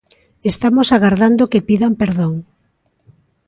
[0.51, 2.33] Estamos agardando que pidan perdón.